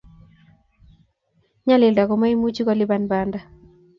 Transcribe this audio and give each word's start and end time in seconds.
nyalilda 1.67 2.03
komaimuchi 2.09 2.61
kolipan 2.67 3.03
panda 3.11 3.39
a 3.45 3.47